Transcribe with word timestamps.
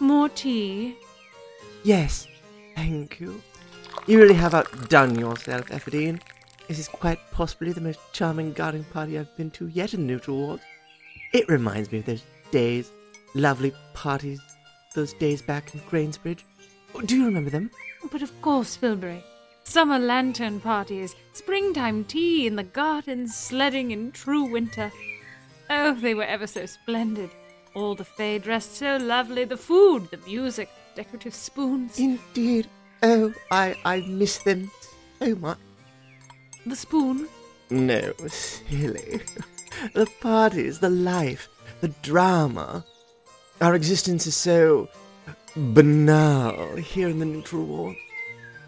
More 0.00 0.28
tea? 0.28 0.96
Yes, 1.84 2.26
thank 2.74 3.20
you. 3.20 3.40
You 4.06 4.20
really 4.20 4.34
have 4.34 4.54
outdone 4.54 5.18
yourself, 5.18 5.66
Ephedine. 5.66 6.20
This 6.68 6.78
is 6.78 6.88
quite 6.88 7.18
possibly 7.30 7.72
the 7.72 7.80
most 7.80 8.00
charming 8.12 8.52
garden 8.52 8.84
party 8.92 9.18
I've 9.18 9.36
been 9.36 9.50
to 9.52 9.68
yet 9.68 9.94
in 9.94 10.06
Neutral 10.06 10.36
Ward. 10.36 10.60
It 11.32 11.48
reminds 11.48 11.92
me 11.92 11.98
of 11.98 12.06
those 12.06 12.24
days, 12.50 12.90
lovely 13.34 13.72
parties, 13.94 14.40
those 14.94 15.12
days 15.14 15.42
back 15.42 15.74
in 15.74 15.80
Grainsbridge. 15.80 16.42
Do 17.06 17.16
you 17.16 17.26
remember 17.26 17.50
them? 17.50 17.70
But 18.10 18.22
of 18.22 18.42
course, 18.42 18.76
Filbury. 18.76 19.22
Summer 19.64 19.98
lantern 19.98 20.60
parties, 20.60 21.14
springtime 21.32 22.04
tea 22.04 22.46
in 22.46 22.56
the 22.56 22.64
gardens, 22.64 23.34
sledding 23.34 23.90
in 23.92 24.12
true 24.12 24.44
winter. 24.44 24.92
Oh, 25.70 25.94
they 25.94 26.14
were 26.14 26.24
ever 26.24 26.46
so 26.46 26.66
splendid. 26.66 27.30
All 27.74 27.94
the 27.94 28.04
Fae 28.04 28.38
dressed 28.38 28.76
so 28.76 28.98
lovely, 28.98 29.44
the 29.44 29.56
food, 29.56 30.10
the 30.10 30.18
music, 30.18 30.68
decorative 30.94 31.34
spoons. 31.34 31.98
Indeed. 31.98 32.68
Oh, 33.02 33.32
I, 33.50 33.76
I 33.84 34.00
miss 34.00 34.38
them 34.38 34.70
so 35.18 35.34
much. 35.36 35.58
The 36.66 36.76
spoon? 36.76 37.28
No, 37.70 38.12
silly. 38.28 39.20
the 39.94 40.06
parties, 40.20 40.78
the 40.80 40.90
life, 40.90 41.48
the 41.80 41.88
drama. 41.88 42.84
Our 43.60 43.74
existence 43.74 44.26
is 44.26 44.36
so 44.36 44.88
banal 45.56 46.76
here 46.76 47.08
in 47.08 47.18
the 47.18 47.24
neutral 47.24 47.64
ward. 47.64 47.96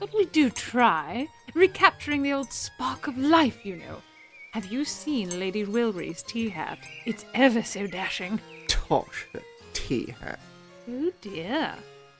But 0.00 0.14
we 0.14 0.24
do 0.26 0.50
try, 0.50 1.28
recapturing 1.54 2.22
the 2.22 2.32
old 2.32 2.52
spark 2.52 3.06
of 3.06 3.18
life, 3.18 3.64
you 3.64 3.76
know. 3.76 4.02
Have 4.52 4.66
you 4.66 4.84
seen 4.84 5.38
Lady 5.38 5.64
Wilbury's 5.64 6.22
tea 6.22 6.48
hat? 6.48 6.78
It's 7.06 7.24
ever 7.34 7.62
so 7.62 7.86
dashing. 7.86 8.40
The 8.88 9.42
tea 9.72 10.14
hat. 10.20 10.38
Oh 10.88 11.12
dear. 11.20 11.74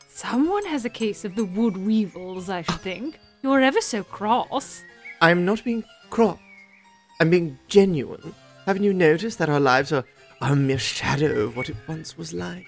Someone 0.08 0.64
has 0.66 0.84
a 0.84 0.90
case 0.90 1.24
of 1.24 1.34
the 1.34 1.44
wood 1.44 1.76
weevils, 1.76 2.48
I 2.48 2.62
should 2.62 2.80
think. 2.80 3.18
You're 3.42 3.60
ever 3.60 3.80
so 3.80 4.04
cross. 4.04 4.82
I'm 5.20 5.44
not 5.44 5.64
being 5.64 5.84
cross. 6.10 6.38
I'm 7.20 7.30
being 7.30 7.58
genuine. 7.68 8.34
Haven't 8.66 8.84
you 8.84 8.94
noticed 8.94 9.38
that 9.38 9.48
our 9.48 9.60
lives 9.60 9.92
are, 9.92 10.04
are 10.40 10.52
a 10.52 10.56
mere 10.56 10.78
shadow 10.78 11.40
of 11.40 11.56
what 11.56 11.68
it 11.68 11.76
once 11.86 12.16
was 12.16 12.32
like? 12.32 12.66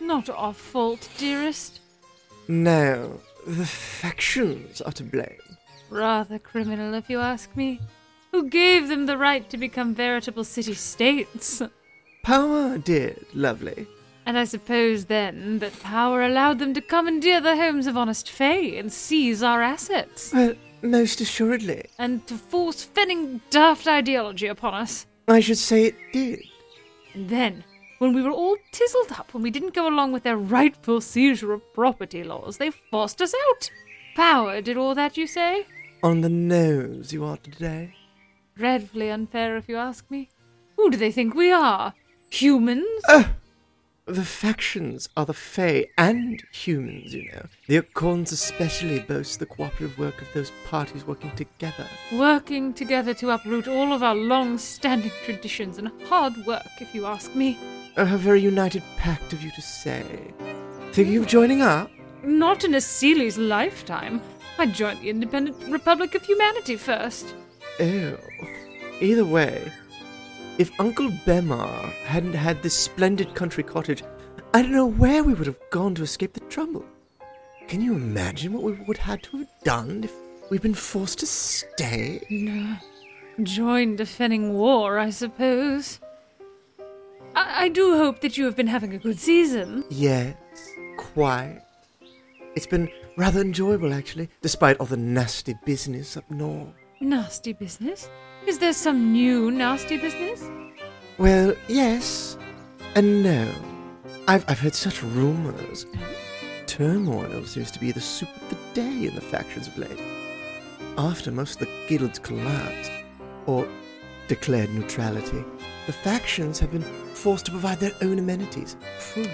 Not 0.00 0.30
our 0.30 0.54
fault, 0.54 1.08
dearest. 1.18 1.80
No, 2.48 3.20
the 3.46 3.66
factions 3.66 4.80
are 4.80 4.92
to 4.92 5.04
blame. 5.04 5.56
Rather 5.90 6.38
criminal, 6.38 6.94
if 6.94 7.10
you 7.10 7.20
ask 7.20 7.54
me. 7.56 7.80
Who 8.32 8.48
gave 8.48 8.88
them 8.88 9.06
the 9.06 9.18
right 9.18 9.48
to 9.50 9.56
become 9.56 9.94
veritable 9.94 10.44
city 10.44 10.74
states? 10.74 11.62
Power 12.26 12.76
did, 12.76 13.24
lovely. 13.34 13.86
And 14.26 14.36
I 14.36 14.42
suppose 14.46 15.04
then 15.04 15.60
that 15.60 15.80
power 15.84 16.22
allowed 16.22 16.58
them 16.58 16.74
to 16.74 16.80
commandeer 16.80 17.40
the 17.40 17.54
homes 17.54 17.86
of 17.86 17.96
honest 17.96 18.28
Fae 18.28 18.74
and 18.76 18.92
seize 18.92 19.44
our 19.44 19.62
assets. 19.62 20.32
Well, 20.32 20.56
most 20.82 21.20
assuredly. 21.20 21.84
And 22.00 22.26
to 22.26 22.34
force 22.34 22.84
Fenning 22.84 23.42
daft 23.50 23.86
ideology 23.86 24.48
upon 24.48 24.74
us. 24.74 25.06
I 25.28 25.38
should 25.38 25.56
say 25.56 25.84
it 25.84 25.94
did. 26.12 26.42
And 27.14 27.28
then, 27.28 27.62
when 27.98 28.12
we 28.12 28.22
were 28.22 28.32
all 28.32 28.56
tizzled 28.72 29.12
up 29.12 29.32
when 29.32 29.44
we 29.44 29.52
didn't 29.52 29.74
go 29.74 29.86
along 29.86 30.10
with 30.10 30.24
their 30.24 30.36
rightful 30.36 31.00
seizure 31.00 31.52
of 31.52 31.72
property 31.74 32.24
laws, 32.24 32.56
they 32.56 32.72
forced 32.90 33.22
us 33.22 33.34
out. 33.50 33.70
Power 34.16 34.60
did 34.60 34.76
all 34.76 34.96
that, 34.96 35.16
you 35.16 35.28
say? 35.28 35.64
On 36.02 36.22
the 36.22 36.28
nose 36.28 37.12
you 37.12 37.24
are 37.24 37.36
today. 37.36 37.94
Dreadfully 38.56 39.10
unfair, 39.10 39.56
if 39.56 39.68
you 39.68 39.76
ask 39.76 40.10
me. 40.10 40.28
Who 40.74 40.90
do 40.90 40.96
they 40.96 41.12
think 41.12 41.36
we 41.36 41.52
are? 41.52 41.94
Humans? 42.30 43.02
Uh, 43.08 43.24
the 44.06 44.24
factions 44.24 45.08
are 45.16 45.26
the 45.26 45.34
Fae 45.34 45.86
and 45.98 46.40
humans, 46.52 47.12
you 47.12 47.30
know. 47.32 47.46
The 47.66 47.78
Accorns 47.78 48.30
especially 48.30 49.00
boast 49.00 49.40
the 49.40 49.46
cooperative 49.46 49.98
work 49.98 50.22
of 50.22 50.32
those 50.32 50.52
parties 50.68 51.04
working 51.04 51.32
together. 51.32 51.86
Working 52.12 52.72
together 52.72 53.14
to 53.14 53.30
uproot 53.30 53.66
all 53.66 53.92
of 53.92 54.04
our 54.04 54.14
long 54.14 54.58
standing 54.58 55.10
traditions 55.24 55.78
and 55.78 55.90
hard 56.04 56.34
work, 56.46 56.68
if 56.80 56.94
you 56.94 57.04
ask 57.04 57.34
me. 57.34 57.58
A 57.96 58.04
very 58.16 58.40
united 58.40 58.82
pact 58.96 59.32
of 59.32 59.42
you 59.42 59.50
to 59.52 59.62
say. 59.62 60.04
Thinking 60.92 61.16
of 61.16 61.26
joining 61.26 61.62
up? 61.62 61.90
Not 62.22 62.62
in 62.62 62.74
a 62.74 62.80
Seeley's 62.80 63.38
lifetime. 63.38 64.20
I 64.58 64.66
joined 64.66 65.00
the 65.00 65.10
Independent 65.10 65.56
Republic 65.68 66.14
of 66.14 66.24
Humanity 66.24 66.76
first. 66.76 67.34
Oh. 67.80 68.16
Either 69.00 69.24
way, 69.24 69.70
if 70.58 70.78
Uncle 70.80 71.10
Bemar 71.26 71.90
hadn't 72.04 72.32
had 72.32 72.62
this 72.62 72.74
splendid 72.74 73.34
country 73.34 73.62
cottage, 73.62 74.02
I 74.54 74.62
don't 74.62 74.72
know 74.72 74.86
where 74.86 75.22
we 75.22 75.34
would 75.34 75.46
have 75.46 75.60
gone 75.70 75.94
to 75.96 76.02
escape 76.02 76.32
the 76.32 76.40
trouble. 76.40 76.84
Can 77.68 77.82
you 77.82 77.94
imagine 77.94 78.52
what 78.52 78.62
we 78.62 78.72
would 78.72 78.96
have 78.98 79.20
had 79.20 79.22
to 79.24 79.38
have 79.38 79.48
done 79.64 80.04
if 80.04 80.12
we'd 80.50 80.62
been 80.62 80.72
forced 80.74 81.18
to 81.18 81.26
stay? 81.26 82.26
No. 82.30 82.76
Join 83.42 83.96
defending 83.96 84.54
war, 84.54 84.98
I 84.98 85.10
suppose. 85.10 86.00
I-, 87.34 87.64
I 87.64 87.68
do 87.68 87.96
hope 87.98 88.20
that 88.20 88.38
you 88.38 88.46
have 88.46 88.56
been 88.56 88.66
having 88.66 88.94
a 88.94 88.98
good 88.98 89.18
season. 89.18 89.84
Yes, 89.90 90.36
quite. 90.96 91.60
It's 92.54 92.66
been 92.66 92.88
rather 93.18 93.42
enjoyable, 93.42 93.92
actually, 93.92 94.30
despite 94.40 94.78
all 94.78 94.86
the 94.86 94.96
nasty 94.96 95.54
business 95.66 96.16
up 96.16 96.30
north. 96.30 96.72
Nasty 97.00 97.52
business? 97.52 98.08
Is 98.46 98.60
there 98.60 98.72
some 98.72 99.12
new 99.12 99.50
nasty 99.50 99.96
business? 99.96 100.48
Well, 101.18 101.54
yes 101.66 102.38
and 102.94 103.22
no. 103.22 103.52
I've, 104.28 104.44
I've 104.48 104.60
heard 104.60 104.74
such 104.74 105.02
rumors. 105.02 105.84
Turmoil 106.66 107.44
seems 107.44 107.72
to 107.72 107.80
be 107.80 107.90
the 107.90 108.00
soup 108.00 108.28
of 108.36 108.48
the 108.48 108.56
day 108.72 109.06
in 109.06 109.16
the 109.16 109.20
factions 109.20 109.66
of 109.66 109.76
late. 109.76 110.00
After 110.96 111.32
most 111.32 111.60
of 111.60 111.66
the 111.66 111.72
guilds 111.88 112.20
collapsed, 112.20 112.92
or 113.46 113.66
declared 114.28 114.72
neutrality, 114.72 115.44
the 115.86 115.92
factions 115.92 116.60
have 116.60 116.70
been 116.70 116.82
forced 116.82 117.46
to 117.46 117.50
provide 117.50 117.80
their 117.80 117.92
own 118.00 118.20
amenities 118.20 118.76
food, 119.00 119.28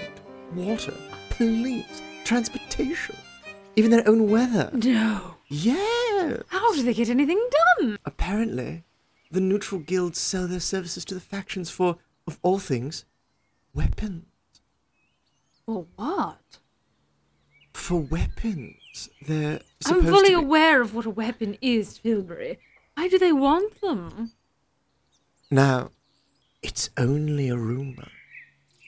water, 0.55 0.93
police, 1.29 2.01
transportation, 2.25 3.15
even 3.75 3.91
their 3.91 4.07
own 4.07 4.29
weather. 4.29 4.71
No. 4.73 5.35
Yeah! 5.47 6.37
How 6.47 6.73
do 6.73 6.81
they 6.81 6.95
get 6.95 7.09
anything 7.09 7.47
done? 7.77 7.99
Apparently, 8.05 8.83
the 9.33 9.41
neutral 9.41 9.81
guilds 9.81 10.19
sell 10.19 10.47
their 10.47 10.59
services 10.59 11.03
to 11.05 11.15
the 11.15 11.19
factions 11.19 11.69
for, 11.69 11.97
of 12.27 12.37
all 12.43 12.59
things, 12.59 13.03
weapons. 13.73 14.25
For 15.65 15.87
what? 15.95 16.59
For 17.73 17.99
weapons. 17.99 19.09
They're 19.25 19.59
I'm 19.87 20.03
fully 20.03 20.29
be- 20.29 20.33
aware 20.35 20.81
of 20.81 20.93
what 20.93 21.07
a 21.07 21.09
weapon 21.09 21.57
is, 21.61 21.97
Filbury. 21.97 22.59
Why 22.93 23.07
do 23.07 23.17
they 23.17 23.33
want 23.33 23.81
them? 23.81 24.33
Now, 25.49 25.89
it's 26.61 26.91
only 26.95 27.49
a 27.49 27.57
rumor. 27.57 28.09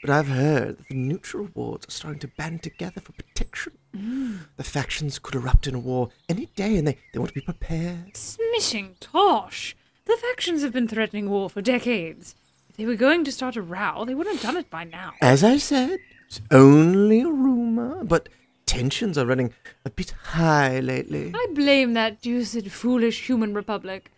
But 0.01 0.11
I've 0.11 0.27
heard 0.27 0.77
that 0.77 0.87
the 0.89 0.93
neutral 0.93 1.49
wards 1.55 1.87
are 1.87 1.91
starting 1.91 2.19
to 2.19 2.27
band 2.27 2.61
together 2.61 3.01
for 3.01 3.13
protection. 3.13 3.73
Mm. 3.95 4.41
The 4.57 4.63
factions 4.63 5.17
could 5.17 5.33
erupt 5.33 5.65
in 5.65 5.73
a 5.73 5.79
war 5.79 6.09
any 6.29 6.45
day 6.55 6.77
and 6.77 6.87
they, 6.87 6.99
they 7.11 7.17
want 7.17 7.29
to 7.29 7.33
be 7.33 7.41
prepared. 7.41 8.13
Smishing 8.13 8.93
tosh! 8.99 9.75
The 10.05 10.17
factions 10.17 10.61
have 10.61 10.71
been 10.71 10.87
threatening 10.87 11.29
war 11.29 11.49
for 11.49 11.61
decades. 11.61 12.35
If 12.69 12.77
they 12.77 12.85
were 12.85 12.95
going 12.95 13.23
to 13.23 13.31
start 13.31 13.55
a 13.55 13.61
row, 13.61 14.05
they 14.05 14.13
would 14.13 14.27
have 14.27 14.41
done 14.41 14.55
it 14.55 14.69
by 14.69 14.83
now. 14.83 15.13
As 15.19 15.43
I 15.43 15.57
said, 15.57 15.97
it's 16.27 16.41
only 16.51 17.21
a 17.21 17.29
rumor, 17.29 18.03
but 18.03 18.29
tensions 18.67 19.17
are 19.17 19.25
running 19.25 19.51
a 19.83 19.89
bit 19.89 20.11
high 20.11 20.79
lately. 20.79 21.31
I 21.33 21.47
blame 21.53 21.93
that 21.93 22.21
deuced 22.21 22.69
foolish 22.69 23.25
human 23.27 23.55
republic. 23.55 24.11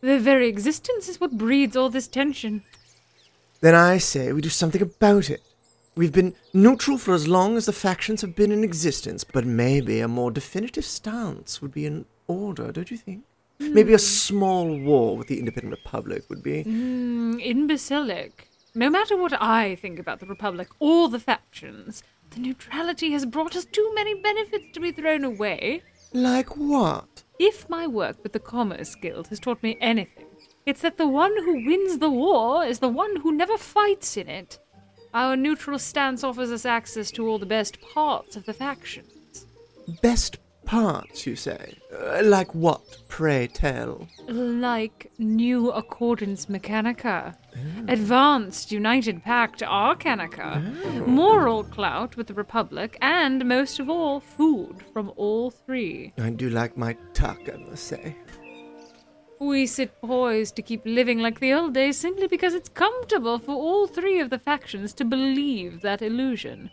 Their 0.00 0.18
very 0.18 0.48
existence 0.48 1.08
is 1.08 1.20
what 1.20 1.38
breeds 1.38 1.76
all 1.76 1.88
this 1.88 2.08
tension. 2.08 2.64
Then 3.60 3.74
I 3.76 3.98
say 3.98 4.32
we 4.32 4.40
do 4.40 4.48
something 4.48 4.82
about 4.82 5.30
it. 5.30 5.42
We've 5.94 6.12
been 6.12 6.34
neutral 6.52 6.98
for 6.98 7.12
as 7.14 7.26
long 7.28 7.56
as 7.56 7.66
the 7.66 7.72
factions 7.72 8.20
have 8.22 8.34
been 8.34 8.52
in 8.52 8.64
existence, 8.64 9.22
but 9.24 9.44
maybe 9.44 10.00
a 10.00 10.08
more 10.08 10.30
definitive 10.30 10.84
stance 10.84 11.60
would 11.60 11.72
be 11.72 11.86
in 11.86 12.06
order, 12.28 12.70
don't 12.70 12.90
you 12.90 12.96
think? 12.96 13.24
Maybe 13.60 13.92
a 13.92 13.98
small 13.98 14.78
war 14.78 15.16
with 15.16 15.28
the 15.28 15.38
Independent 15.38 15.72
Republic 15.72 16.24
would 16.28 16.42
be. 16.42 16.64
Mm, 16.64 17.42
imbecilic. 17.42 18.48
No 18.74 18.88
matter 18.88 19.16
what 19.16 19.32
I 19.40 19.74
think 19.76 19.98
about 19.98 20.20
the 20.20 20.26
Republic 20.26 20.68
or 20.78 21.08
the 21.08 21.18
factions, 21.18 22.02
the 22.30 22.40
neutrality 22.40 23.10
has 23.12 23.26
brought 23.26 23.56
us 23.56 23.64
too 23.64 23.90
many 23.94 24.14
benefits 24.20 24.66
to 24.72 24.80
be 24.80 24.92
thrown 24.92 25.24
away. 25.24 25.82
Like 26.12 26.56
what? 26.56 27.24
If 27.38 27.68
my 27.68 27.86
work 27.86 28.22
with 28.22 28.32
the 28.32 28.40
Commerce 28.40 28.94
Guild 28.94 29.28
has 29.28 29.40
taught 29.40 29.62
me 29.62 29.76
anything, 29.80 30.26
it's 30.66 30.82
that 30.82 30.98
the 30.98 31.08
one 31.08 31.34
who 31.44 31.64
wins 31.66 31.98
the 31.98 32.10
war 32.10 32.64
is 32.64 32.78
the 32.78 32.88
one 32.88 33.16
who 33.16 33.32
never 33.32 33.56
fights 33.56 34.16
in 34.16 34.28
it. 34.28 34.58
Our 35.14 35.36
neutral 35.36 35.78
stance 35.78 36.22
offers 36.22 36.52
us 36.52 36.66
access 36.66 37.10
to 37.12 37.26
all 37.26 37.38
the 37.38 37.46
best 37.46 37.80
parts 37.80 38.36
of 38.36 38.44
the 38.44 38.52
factions. 38.52 39.46
Best 40.02 40.36
parts, 40.68 41.26
you 41.26 41.34
say? 41.34 41.78
Uh, 41.90 42.20
like 42.22 42.54
what, 42.54 42.82
pray 43.08 43.46
tell? 43.46 44.06
Like 44.28 45.10
New 45.18 45.70
Accordance 45.70 46.44
Mechanica, 46.44 47.34
Advanced 47.88 48.70
United 48.70 49.24
Pact 49.24 49.62
Arcanica, 49.62 51.06
Moral 51.06 51.64
Clout 51.64 52.18
with 52.18 52.26
the 52.26 52.34
Republic, 52.34 52.98
and 53.00 53.46
most 53.46 53.80
of 53.80 53.88
all, 53.88 54.20
food 54.20 54.84
from 54.92 55.10
all 55.16 55.50
three. 55.50 56.12
I 56.18 56.28
do 56.28 56.50
like 56.50 56.76
my 56.76 56.98
tuck, 57.14 57.40
I 57.50 57.56
must 57.56 57.84
say. 57.84 58.14
We 59.40 59.66
sit 59.66 59.98
poised 60.02 60.54
to 60.56 60.62
keep 60.62 60.82
living 60.84 61.20
like 61.20 61.40
the 61.40 61.54
old 61.54 61.72
days 61.72 61.96
simply 61.96 62.26
because 62.26 62.52
it's 62.52 62.68
comfortable 62.68 63.38
for 63.38 63.52
all 63.52 63.86
three 63.86 64.20
of 64.20 64.28
the 64.28 64.38
factions 64.38 64.92
to 64.94 65.04
believe 65.06 65.80
that 65.80 66.02
illusion. 66.02 66.70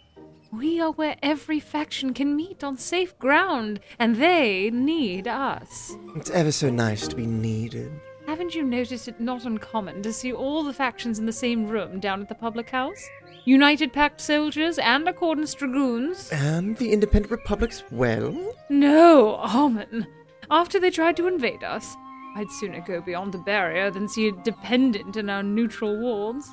We 0.57 0.79
are 0.79 0.91
where 0.91 1.17
every 1.21 1.59
faction 1.59 2.13
can 2.13 2.35
meet 2.35 2.63
on 2.63 2.77
safe 2.77 3.17
ground, 3.19 3.81
and 3.99 4.15
they 4.15 4.69
need 4.69 5.27
us. 5.27 5.95
It's 6.15 6.29
ever 6.29 6.51
so 6.51 6.69
nice 6.69 7.07
to 7.09 7.15
be 7.15 7.25
needed. 7.25 7.91
Haven't 8.25 8.55
you 8.55 8.63
noticed 8.63 9.07
it 9.09 9.19
not 9.19 9.45
uncommon 9.45 10.01
to 10.03 10.13
see 10.13 10.31
all 10.31 10.63
the 10.63 10.73
factions 10.73 11.19
in 11.19 11.25
the 11.25 11.33
same 11.33 11.67
room 11.67 11.99
down 11.99 12.21
at 12.21 12.29
the 12.29 12.35
public 12.35 12.69
house? 12.69 13.09
United 13.43 13.91
Pact 13.91 14.21
soldiers 14.21 14.79
and 14.79 15.09
Accordance 15.09 15.53
dragoons? 15.53 16.31
And 16.31 16.77
the 16.77 16.93
Independent 16.93 17.31
Republic's 17.31 17.83
well? 17.91 18.55
No, 18.69 19.35
Armin. 19.35 20.07
After 20.49 20.79
they 20.79 20.89
tried 20.89 21.17
to 21.17 21.27
invade 21.27 21.63
us, 21.63 21.95
I'd 22.37 22.51
sooner 22.51 22.81
go 22.81 23.01
beyond 23.01 23.33
the 23.33 23.39
barrier 23.39 23.91
than 23.91 24.07
see 24.07 24.29
a 24.29 24.31
dependent 24.31 25.17
in 25.17 25.29
our 25.29 25.43
neutral 25.43 25.99
walls. 25.99 26.49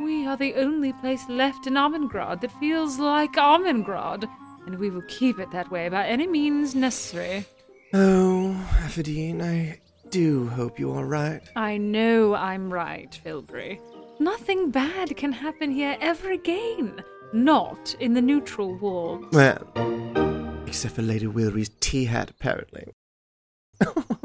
We 0.00 0.26
are 0.26 0.36
the 0.36 0.54
only 0.54 0.94
place 0.94 1.28
left 1.28 1.66
in 1.66 1.74
Armengrad 1.74 2.40
that 2.40 2.58
feels 2.58 2.98
like 2.98 3.34
Armengrad, 3.34 4.26
and 4.64 4.78
we 4.78 4.88
will 4.88 5.02
keep 5.08 5.38
it 5.38 5.50
that 5.50 5.70
way 5.70 5.90
by 5.90 6.06
any 6.06 6.26
means 6.26 6.74
necessary. 6.74 7.44
Oh, 7.92 8.52
Aphrodine, 8.78 9.42
I 9.42 9.80
do 10.08 10.48
hope 10.48 10.78
you 10.78 10.92
are 10.92 11.04
right. 11.04 11.42
I 11.54 11.76
know 11.76 12.34
I'm 12.34 12.72
right, 12.72 13.12
Filbury. 13.22 13.78
Nothing 14.18 14.70
bad 14.70 15.16
can 15.18 15.32
happen 15.32 15.70
here 15.70 15.98
ever 16.00 16.30
again. 16.30 17.04
Not 17.34 17.94
in 18.00 18.14
the 18.14 18.22
neutral 18.22 18.78
wall. 18.78 19.22
Well, 19.32 19.66
except 20.66 20.94
for 20.94 21.02
Lady 21.02 21.26
Wilbury's 21.26 21.70
tea 21.80 22.06
hat, 22.06 22.30
apparently. 22.30 22.86